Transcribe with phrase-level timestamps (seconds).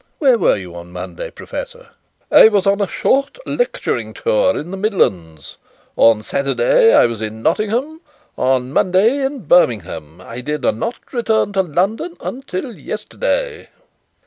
[0.17, 1.89] Where were you on Monday, Professor?"
[2.31, 5.57] "I was on a short lecturing tour in the Midlands.
[5.95, 8.01] On Saturday I was in Nottingham.
[8.35, 10.19] On Monday in Birmingham.
[10.19, 13.69] I did not return to London until yesterday."